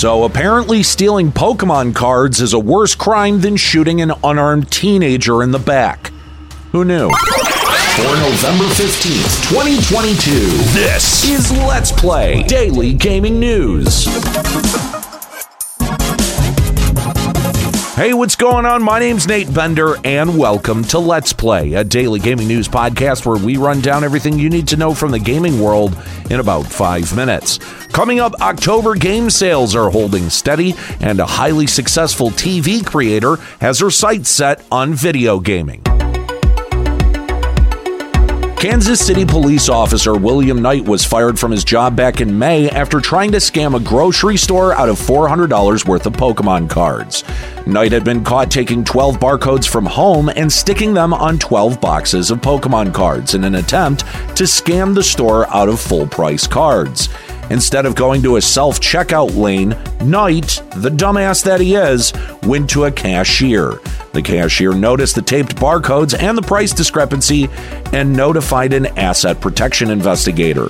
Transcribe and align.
So 0.00 0.24
apparently, 0.24 0.82
stealing 0.82 1.30
Pokemon 1.30 1.94
cards 1.94 2.40
is 2.40 2.54
a 2.54 2.58
worse 2.58 2.94
crime 2.94 3.42
than 3.42 3.58
shooting 3.58 4.00
an 4.00 4.12
unarmed 4.24 4.70
teenager 4.70 5.42
in 5.42 5.50
the 5.50 5.58
back. 5.58 6.10
Who 6.72 6.86
knew? 6.86 7.10
For 7.10 8.16
November 8.16 8.64
15th, 8.64 9.50
2022, 9.50 10.30
this 10.72 11.28
is 11.28 11.52
Let's 11.52 11.92
Play 11.92 12.44
Daily 12.44 12.94
Gaming 12.94 13.38
News. 13.38 14.06
Hey, 18.00 18.14
what's 18.14 18.34
going 18.34 18.64
on? 18.64 18.82
My 18.82 18.98
name's 18.98 19.28
Nate 19.28 19.52
Bender, 19.52 19.96
and 20.04 20.38
welcome 20.38 20.82
to 20.84 20.98
Let's 20.98 21.34
Play, 21.34 21.74
a 21.74 21.84
daily 21.84 22.18
gaming 22.18 22.48
news 22.48 22.66
podcast 22.66 23.26
where 23.26 23.36
we 23.36 23.58
run 23.58 23.82
down 23.82 24.04
everything 24.04 24.38
you 24.38 24.48
need 24.48 24.66
to 24.68 24.78
know 24.78 24.94
from 24.94 25.10
the 25.10 25.18
gaming 25.18 25.60
world 25.60 25.94
in 26.30 26.40
about 26.40 26.62
five 26.62 27.14
minutes. 27.14 27.58
Coming 27.88 28.18
up, 28.18 28.32
October 28.40 28.94
game 28.94 29.28
sales 29.28 29.76
are 29.76 29.90
holding 29.90 30.30
steady, 30.30 30.74
and 31.00 31.20
a 31.20 31.26
highly 31.26 31.66
successful 31.66 32.30
TV 32.30 32.82
creator 32.82 33.36
has 33.60 33.78
her 33.80 33.90
sights 33.90 34.30
set 34.30 34.64
on 34.72 34.94
video 34.94 35.38
gaming. 35.38 35.82
Kansas 38.60 39.00
City 39.00 39.24
police 39.24 39.70
officer 39.70 40.14
William 40.14 40.60
Knight 40.60 40.84
was 40.84 41.02
fired 41.02 41.38
from 41.38 41.50
his 41.50 41.64
job 41.64 41.96
back 41.96 42.20
in 42.20 42.38
May 42.38 42.68
after 42.68 43.00
trying 43.00 43.32
to 43.32 43.38
scam 43.38 43.74
a 43.74 43.80
grocery 43.80 44.36
store 44.36 44.74
out 44.74 44.90
of 44.90 44.98
$400 44.98 45.86
worth 45.86 46.04
of 46.04 46.12
Pokemon 46.12 46.68
cards. 46.68 47.24
Knight 47.66 47.90
had 47.90 48.04
been 48.04 48.22
caught 48.22 48.50
taking 48.50 48.84
12 48.84 49.18
barcodes 49.18 49.66
from 49.66 49.86
home 49.86 50.28
and 50.28 50.52
sticking 50.52 50.92
them 50.92 51.14
on 51.14 51.38
12 51.38 51.80
boxes 51.80 52.30
of 52.30 52.42
Pokemon 52.42 52.92
cards 52.92 53.34
in 53.34 53.44
an 53.44 53.54
attempt 53.54 54.00
to 54.36 54.44
scam 54.44 54.94
the 54.94 55.02
store 55.02 55.48
out 55.48 55.70
of 55.70 55.80
full 55.80 56.06
price 56.06 56.46
cards. 56.46 57.08
Instead 57.50 57.84
of 57.84 57.94
going 57.94 58.22
to 58.22 58.36
a 58.36 58.40
self 58.40 58.80
checkout 58.80 59.36
lane, 59.36 59.76
Knight, 60.08 60.62
the 60.76 60.88
dumbass 60.88 61.44
that 61.44 61.60
he 61.60 61.74
is, 61.74 62.12
went 62.44 62.70
to 62.70 62.84
a 62.84 62.92
cashier. 62.92 63.80
The 64.12 64.22
cashier 64.22 64.72
noticed 64.72 65.14
the 65.14 65.22
taped 65.22 65.56
barcodes 65.56 66.18
and 66.18 66.36
the 66.38 66.42
price 66.42 66.72
discrepancy 66.72 67.48
and 67.92 68.12
notified 68.12 68.72
an 68.72 68.86
asset 68.98 69.40
protection 69.40 69.90
investigator. 69.90 70.66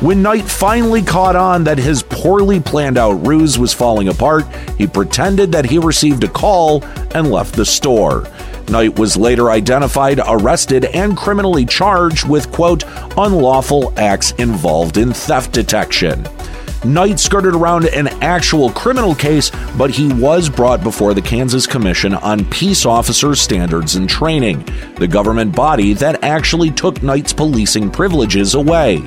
When 0.00 0.20
Knight 0.20 0.44
finally 0.44 1.02
caught 1.02 1.36
on 1.36 1.64
that 1.64 1.78
his 1.78 2.02
poorly 2.02 2.60
planned 2.60 2.98
out 2.98 3.24
ruse 3.24 3.58
was 3.58 3.72
falling 3.72 4.08
apart, 4.08 4.44
he 4.76 4.86
pretended 4.86 5.52
that 5.52 5.64
he 5.64 5.78
received 5.78 6.24
a 6.24 6.28
call 6.28 6.82
and 7.14 7.30
left 7.30 7.54
the 7.54 7.64
store. 7.64 8.26
Knight 8.70 8.98
was 8.98 9.16
later 9.16 9.50
identified, 9.50 10.20
arrested, 10.26 10.86
and 10.86 11.16
criminally 11.16 11.66
charged 11.66 12.28
with, 12.28 12.50
quote, 12.52 12.84
unlawful 13.16 13.92
acts 13.96 14.32
involved 14.32 14.96
in 14.96 15.12
theft 15.12 15.52
detection. 15.52 16.26
Knight 16.84 17.20
skirted 17.20 17.54
around 17.54 17.84
an 17.86 18.08
actual 18.22 18.70
criminal 18.72 19.14
case, 19.14 19.52
but 19.78 19.90
he 19.90 20.12
was 20.14 20.48
brought 20.48 20.82
before 20.82 21.14
the 21.14 21.22
Kansas 21.22 21.64
Commission 21.64 22.12
on 22.14 22.44
Peace 22.46 22.84
Officer 22.84 23.36
Standards 23.36 23.94
and 23.94 24.08
Training, 24.08 24.64
the 24.96 25.06
government 25.06 25.54
body 25.54 25.92
that 25.94 26.24
actually 26.24 26.72
took 26.72 27.00
Knight's 27.00 27.32
policing 27.32 27.88
privileges 27.88 28.54
away, 28.54 29.00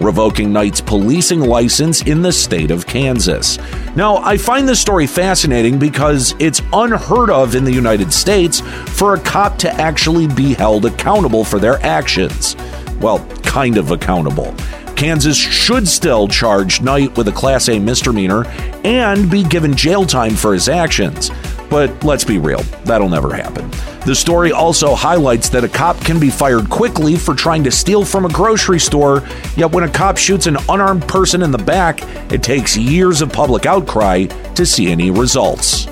revoking 0.00 0.52
Knight's 0.52 0.80
policing 0.80 1.40
license 1.40 2.02
in 2.02 2.20
the 2.20 2.32
state 2.32 2.72
of 2.72 2.86
Kansas. 2.86 3.58
Now, 3.96 4.18
I 4.18 4.36
find 4.36 4.68
this 4.68 4.80
story 4.80 5.06
fascinating 5.08 5.78
because 5.78 6.36
it's 6.38 6.62
unheard 6.72 7.28
of 7.28 7.56
in 7.56 7.64
the 7.64 7.72
United 7.72 8.12
States 8.12 8.60
for 8.60 9.14
a 9.14 9.20
cop 9.20 9.58
to 9.58 9.72
actually 9.72 10.28
be 10.28 10.54
held 10.54 10.86
accountable 10.86 11.44
for 11.44 11.58
their 11.58 11.82
actions. 11.84 12.54
Well, 13.00 13.26
kind 13.42 13.76
of 13.76 13.90
accountable. 13.90 14.54
Kansas 14.94 15.36
should 15.36 15.88
still 15.88 16.28
charge 16.28 16.82
Knight 16.82 17.16
with 17.16 17.26
a 17.28 17.32
Class 17.32 17.68
A 17.68 17.78
misdemeanor 17.78 18.44
and 18.84 19.30
be 19.30 19.42
given 19.42 19.74
jail 19.74 20.06
time 20.06 20.36
for 20.36 20.52
his 20.52 20.68
actions. 20.68 21.30
But 21.70 22.04
let's 22.04 22.24
be 22.24 22.38
real, 22.38 22.62
that'll 22.84 23.08
never 23.08 23.32
happen. 23.32 23.70
The 24.04 24.14
story 24.14 24.50
also 24.50 24.94
highlights 24.94 25.48
that 25.50 25.62
a 25.62 25.68
cop 25.68 26.00
can 26.00 26.18
be 26.18 26.30
fired 26.30 26.68
quickly 26.68 27.16
for 27.16 27.34
trying 27.34 27.62
to 27.64 27.70
steal 27.70 28.04
from 28.04 28.24
a 28.24 28.28
grocery 28.28 28.80
store, 28.80 29.22
yet 29.56 29.70
when 29.70 29.84
a 29.84 29.88
cop 29.88 30.16
shoots 30.16 30.46
an 30.46 30.56
unarmed 30.68 31.06
person 31.06 31.42
in 31.42 31.50
the 31.50 31.58
back, 31.58 32.02
it 32.32 32.42
takes 32.42 32.76
years 32.76 33.22
of 33.22 33.32
public 33.32 33.66
outcry 33.66 34.24
to 34.54 34.66
see 34.66 34.90
any 34.90 35.10
results. 35.10 35.86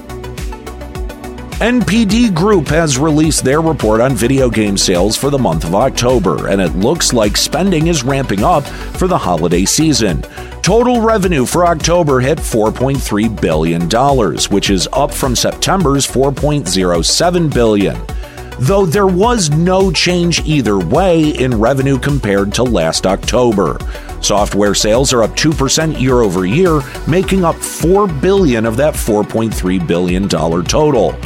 NPD 1.59 2.33
Group 2.33 2.69
has 2.69 2.99
released 2.99 3.43
their 3.43 3.61
report 3.61 4.01
on 4.01 4.15
video 4.15 4.49
game 4.49 4.77
sales 4.77 5.17
for 5.17 5.29
the 5.29 5.39
month 5.39 5.65
of 5.65 5.75
October, 5.75 6.47
and 6.47 6.63
it 6.63 6.77
looks 6.77 7.13
like 7.13 7.37
spending 7.37 7.89
is 7.89 8.05
ramping 8.05 8.45
up 8.45 8.63
for 8.65 9.09
the 9.09 9.19
holiday 9.19 9.65
season. 9.65 10.23
Total 10.63 11.01
revenue 11.01 11.45
for 11.45 11.67
October 11.67 12.21
hit 12.21 12.39
$4.3 12.39 13.41
billion, 13.41 13.91
which 14.55 14.71
is 14.71 14.89
up 14.93 15.13
from 15.13 15.35
September's 15.35 16.07
$4.07 16.07 17.53
billion. 17.53 18.01
Though 18.61 18.87
there 18.87 19.09
was 19.09 19.51
no 19.51 19.91
change 19.91 20.47
either 20.47 20.79
way 20.79 21.31
in 21.31 21.59
revenue 21.59 21.99
compared 21.99 22.55
to 22.55 22.63
last 22.63 23.05
October. 23.05 23.79
Software 24.21 24.77
sales 24.77 25.13
are 25.13 25.25
up 25.25 25.31
2% 25.31 26.01
year 26.01 26.21
over 26.21 26.47
year, 26.47 26.83
making 27.09 27.45
up 27.45 27.57
4 27.57 28.07
billion 28.07 28.65
of 28.65 28.77
that 28.77 28.95
4.3 28.95 29.85
billion 29.89 30.29
dollar 30.29 30.63
total. 30.63 31.19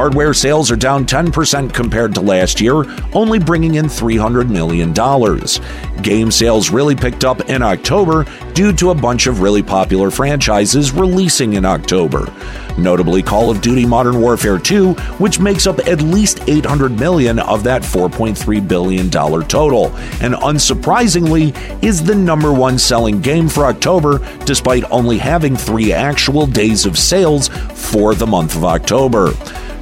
Hardware 0.00 0.32
sales 0.32 0.70
are 0.70 0.76
down 0.76 1.04
10% 1.04 1.74
compared 1.74 2.14
to 2.14 2.22
last 2.22 2.58
year, 2.58 2.84
only 3.12 3.38
bringing 3.38 3.74
in 3.74 3.84
$300 3.84 4.48
million. 4.48 4.94
Game 6.02 6.30
sales 6.30 6.70
really 6.70 6.96
picked 6.96 7.22
up 7.22 7.50
in 7.50 7.60
October 7.60 8.24
due 8.54 8.72
to 8.72 8.92
a 8.92 8.94
bunch 8.94 9.26
of 9.26 9.42
really 9.42 9.62
popular 9.62 10.10
franchises 10.10 10.90
releasing 10.92 11.52
in 11.52 11.66
October. 11.66 12.32
Notably, 12.78 13.22
Call 13.22 13.50
of 13.50 13.60
Duty 13.60 13.84
Modern 13.84 14.22
Warfare 14.22 14.58
2, 14.58 14.94
which 15.18 15.38
makes 15.38 15.66
up 15.66 15.78
at 15.80 16.00
least 16.00 16.48
800 16.48 16.98
million 16.98 17.38
of 17.38 17.62
that 17.64 17.82
4.3 17.82 18.66
billion 18.66 19.10
dollar 19.10 19.42
total, 19.42 19.94
and 20.22 20.32
unsurprisingly 20.32 21.54
is 21.84 22.02
the 22.02 22.14
number 22.14 22.54
one 22.54 22.78
selling 22.78 23.20
game 23.20 23.50
for 23.50 23.66
October 23.66 24.26
despite 24.46 24.90
only 24.90 25.18
having 25.18 25.56
3 25.56 25.92
actual 25.92 26.46
days 26.46 26.86
of 26.86 26.98
sales 26.98 27.48
for 27.74 28.14
the 28.14 28.26
month 28.26 28.56
of 28.56 28.64
October. 28.64 29.34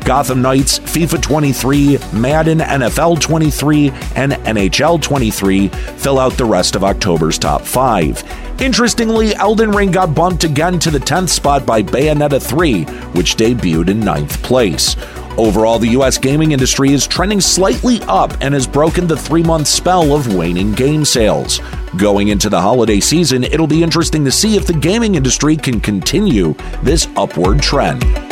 Gotham 0.09 0.41
Knights, 0.41 0.79
FIFA 0.79 1.21
23, 1.21 1.99
Madden 2.19 2.61
NFL 2.61 3.21
23, 3.21 3.91
and 4.17 4.33
NHL 4.33 5.03
23 5.03 5.69
fill 5.69 6.19
out 6.19 6.33
the 6.39 6.47
rest 6.47 6.77
of 6.77 6.83
October's 6.83 7.37
top 7.37 7.61
five. 7.61 8.25
Interestingly, 8.59 9.35
Elden 9.35 9.71
Ring 9.71 9.91
got 9.91 10.15
bumped 10.15 10.45
again 10.45 10.79
to 10.79 10.91
the 10.91 10.99
10th 10.99 11.29
spot 11.29 11.67
by 11.67 11.83
Bayonetta 11.83 12.43
3, 12.43 12.85
which 13.19 13.37
debuted 13.37 13.91
in 13.91 14.01
ninth 14.01 14.43
place. 14.43 14.97
Overall, 15.37 15.79
the 15.79 15.89
US 15.89 16.17
gaming 16.17 16.53
industry 16.53 16.95
is 16.95 17.07
trending 17.07 17.43
slightly 17.43 18.01
up 18.09 18.33
and 18.41 18.55
has 18.55 18.67
broken 18.67 19.07
the 19.07 19.17
three 19.17 19.43
month 19.43 19.67
spell 19.67 20.17
of 20.17 20.35
waning 20.35 20.73
game 20.73 21.05
sales. 21.05 21.61
Going 21.99 22.29
into 22.29 22.49
the 22.49 22.63
holiday 22.63 23.01
season, 23.01 23.45
it'll 23.45 23.67
be 23.67 23.83
interesting 23.83 24.25
to 24.25 24.33
see 24.33 24.57
if 24.57 24.67
the 24.67 24.73
gaming 24.73 25.17
industry 25.17 25.55
can 25.55 25.81
continue 25.81 26.55
this 26.83 27.07
upward 27.15 27.61
trend. 27.61 28.28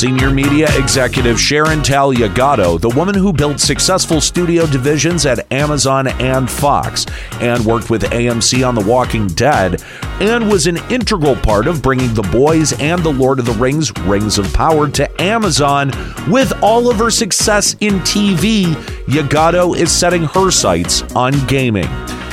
Senior 0.00 0.30
media 0.30 0.66
executive 0.78 1.38
Sharon 1.38 1.82
Tal 1.82 2.14
Yguado, 2.14 2.80
the 2.80 2.88
woman 2.88 3.14
who 3.14 3.34
built 3.34 3.60
successful 3.60 4.18
studio 4.22 4.64
divisions 4.66 5.26
at 5.26 5.52
Amazon 5.52 6.08
and 6.08 6.50
Fox, 6.50 7.04
and 7.32 7.62
worked 7.66 7.90
with 7.90 8.04
AMC 8.04 8.66
on 8.66 8.74
The 8.74 8.80
Walking 8.80 9.26
Dead, 9.26 9.82
and 10.18 10.48
was 10.48 10.66
an 10.66 10.78
integral 10.90 11.36
part 11.36 11.66
of 11.66 11.82
bringing 11.82 12.14
The 12.14 12.22
Boys 12.22 12.72
and 12.80 13.02
The 13.02 13.12
Lord 13.12 13.40
of 13.40 13.44
the 13.44 13.52
Rings 13.52 13.94
Rings 13.98 14.38
of 14.38 14.50
Power 14.54 14.88
to 14.88 15.20
Amazon. 15.20 15.90
With 16.30 16.50
all 16.62 16.90
of 16.90 16.96
her 16.96 17.10
success 17.10 17.76
in 17.80 17.96
TV, 18.00 18.72
Yguado 19.04 19.76
is 19.76 19.92
setting 19.92 20.22
her 20.22 20.50
sights 20.50 21.02
on 21.14 21.34
gaming. 21.46 21.90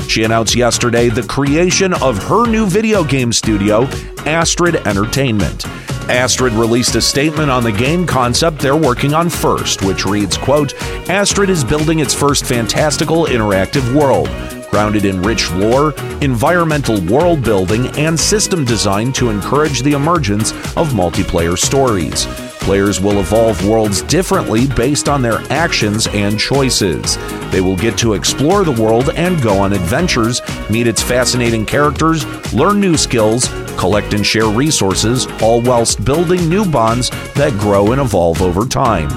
She 0.07 0.23
announced 0.23 0.55
yesterday 0.55 1.09
the 1.09 1.23
creation 1.23 1.93
of 1.95 2.17
her 2.29 2.47
new 2.47 2.65
video 2.65 3.03
game 3.03 3.33
studio, 3.33 3.83
Astrid 4.25 4.77
Entertainment. 4.87 5.65
Astrid 6.09 6.53
released 6.53 6.95
a 6.95 7.01
statement 7.01 7.51
on 7.51 7.63
the 7.63 7.71
game 7.71 8.05
concept 8.05 8.59
they're 8.59 8.77
working 8.77 9.13
on 9.13 9.29
first, 9.29 9.83
which 9.83 10.05
reads, 10.05 10.37
quote, 10.37 10.73
Astrid 11.09 11.49
is 11.49 11.63
building 11.63 11.99
its 11.99 12.13
first 12.13 12.45
fantastical 12.45 13.25
interactive 13.25 13.93
world, 13.93 14.29
grounded 14.69 15.03
in 15.03 15.21
rich 15.21 15.51
lore, 15.51 15.93
environmental 16.21 17.01
world 17.01 17.43
building, 17.43 17.87
and 17.97 18.17
system 18.17 18.63
design 18.63 19.11
to 19.13 19.29
encourage 19.29 19.81
the 19.81 19.93
emergence 19.93 20.51
of 20.77 20.93
multiplayer 20.93 21.57
stories. 21.57 22.25
Players 22.67 22.99
will 22.99 23.21
evolve 23.21 23.65
worlds 23.65 24.01
differently 24.01 24.67
based 24.67 25.07
on 25.07 25.21
their 25.21 25.39
actions 25.49 26.05
and 26.07 26.37
choices. 26.37 27.15
They 27.49 27.61
will 27.61 27.77
get 27.77 27.97
to 27.99 28.11
explore 28.11 28.65
the 28.65 28.73
world 28.73 29.09
and 29.11 29.41
go 29.41 29.57
on 29.57 29.71
adventures, 29.71 30.41
meet 30.69 30.85
its 30.85 31.01
fascinating 31.01 31.65
characters, 31.65 32.25
learn 32.51 32.81
new 32.81 32.97
skills, 32.97 33.47
collect 33.77 34.13
and 34.13 34.25
share 34.25 34.47
resources, 34.49 35.27
all 35.41 35.61
whilst 35.61 36.03
building 36.03 36.49
new 36.49 36.69
bonds 36.69 37.09
that 37.35 37.53
grow 37.53 37.93
and 37.93 38.01
evolve 38.01 38.41
over 38.41 38.65
time. 38.65 39.07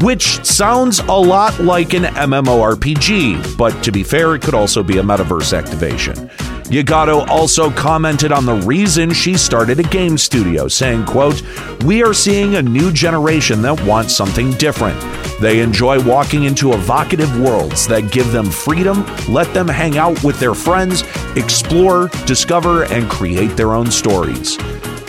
Which 0.00 0.44
sounds 0.44 0.98
a 0.98 1.12
lot 1.12 1.58
like 1.60 1.94
an 1.94 2.02
MMORPG, 2.02 3.56
but 3.56 3.82
to 3.82 3.92
be 3.92 4.02
fair, 4.02 4.34
it 4.34 4.42
could 4.42 4.52
also 4.52 4.82
be 4.82 4.98
a 4.98 5.02
metaverse 5.02 5.56
activation. 5.56 6.28
Yguado 6.64 7.28
also 7.28 7.70
commented 7.70 8.32
on 8.32 8.46
the 8.46 8.54
reason 8.54 9.12
she 9.12 9.36
started 9.36 9.78
a 9.78 9.82
game 9.82 10.16
studio, 10.16 10.66
saying, 10.66 11.04
quote, 11.04 11.42
We 11.84 12.02
are 12.02 12.14
seeing 12.14 12.54
a 12.54 12.62
new 12.62 12.90
generation 12.90 13.60
that 13.62 13.78
wants 13.84 14.16
something 14.16 14.50
different. 14.52 14.98
They 15.40 15.60
enjoy 15.60 16.02
walking 16.02 16.44
into 16.44 16.72
evocative 16.72 17.38
worlds 17.38 17.86
that 17.88 18.10
give 18.10 18.32
them 18.32 18.50
freedom, 18.50 19.04
let 19.28 19.52
them 19.52 19.68
hang 19.68 19.98
out 19.98 20.24
with 20.24 20.40
their 20.40 20.54
friends, 20.54 21.02
explore, 21.36 22.08
discover, 22.24 22.84
and 22.84 23.10
create 23.10 23.56
their 23.58 23.74
own 23.74 23.90
stories. 23.90 24.58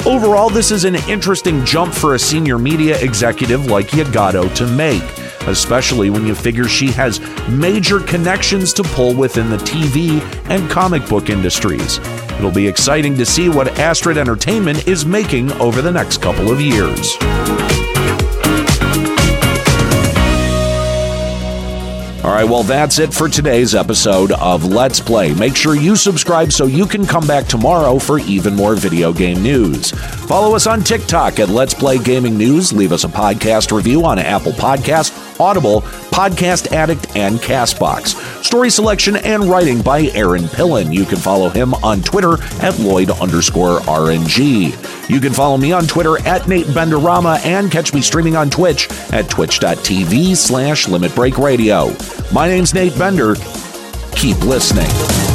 Overall, 0.05 0.49
this 0.49 0.71
is 0.71 0.83
an 0.83 0.95
interesting 1.09 1.63
jump 1.65 1.93
for 1.93 2.13
a 2.13 2.19
senior 2.19 2.59
media 2.59 2.99
executive 3.01 3.67
like 3.67 3.87
Yguado 3.87 4.53
to 4.55 4.67
make, 4.67 5.01
especially 5.47 6.09
when 6.09 6.25
you 6.25 6.35
figure 6.35 6.65
she 6.65 6.87
has 6.91 7.19
major 7.49 7.99
connections 7.99 8.73
to 8.73 8.83
pull 8.83 9.15
within 9.15 9.49
the 9.49 9.57
TV 9.57 10.21
and 10.49 10.69
comic 10.69 11.07
book 11.07 11.29
industries. 11.29 11.99
It'll 12.37 12.51
be 12.51 12.67
exciting 12.67 13.15
to 13.15 13.25
see 13.25 13.49
what 13.49 13.79
Astrid 13.79 14.17
Entertainment 14.17 14.87
is 14.87 15.05
making 15.05 15.51
over 15.53 15.81
the 15.81 15.91
next 15.91 16.21
couple 16.21 16.51
of 16.51 16.59
years. 16.59 17.15
All 22.25 22.31
right, 22.31 22.43
well, 22.43 22.63
that's 22.63 22.97
it 22.97 23.13
for 23.13 23.29
today's 23.29 23.75
episode 23.75 24.31
of 24.31 24.65
Let's 24.65 24.99
Play. 24.99 25.35
Make 25.35 25.55
sure 25.55 25.75
you 25.75 25.95
subscribe 25.95 26.51
so 26.51 26.65
you 26.65 26.87
can 26.87 27.05
come 27.05 27.27
back 27.27 27.45
tomorrow 27.45 27.99
for 27.99 28.17
even 28.17 28.55
more 28.55 28.73
video 28.73 29.13
game 29.13 29.43
news. 29.43 29.91
Follow 29.91 30.55
us 30.55 30.65
on 30.65 30.81
TikTok 30.81 31.39
at 31.39 31.49
Let's 31.49 31.75
Play 31.75 31.99
Gaming 31.99 32.35
News. 32.35 32.73
Leave 32.73 32.93
us 32.93 33.03
a 33.03 33.07
podcast 33.07 33.71
review 33.71 34.03
on 34.05 34.17
Apple 34.17 34.53
Podcast, 34.53 35.11
Audible, 35.39 35.81
Podcast 36.11 36.71
Addict, 36.71 37.15
and 37.15 37.39
Castbox. 37.39 38.15
Story 38.43 38.69
selection 38.69 39.15
and 39.17 39.45
writing 39.45 39.81
by 39.81 40.03
Aaron 40.13 40.43
Pillen. 40.43 40.93
You 40.93 41.05
can 41.05 41.17
follow 41.17 41.49
him 41.49 41.73
on 41.75 42.01
Twitter 42.01 42.41
at 42.61 42.77
Lloyd 42.79 43.09
underscore 43.11 43.79
RNG. 43.81 45.09
You 45.09 45.19
can 45.19 45.33
follow 45.33 45.57
me 45.57 45.71
on 45.71 45.85
Twitter 45.85 46.19
at 46.27 46.47
Nate 46.47 46.67
Benderama 46.67 47.43
and 47.45 47.71
catch 47.71 47.93
me 47.93 48.01
streaming 48.01 48.35
on 48.35 48.49
Twitch 48.49 48.89
at 49.11 49.29
twitch.tv 49.29 50.35
slash 50.35 50.87
Limit 50.87 51.13
Break 51.15 51.37
Radio. 51.37 51.93
My 52.31 52.47
name's 52.47 52.73
Nate 52.73 52.97
Bender. 52.97 53.35
Keep 54.15 54.41
listening. 54.41 55.34